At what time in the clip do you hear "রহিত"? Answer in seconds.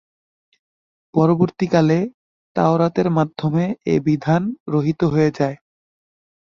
4.67-5.01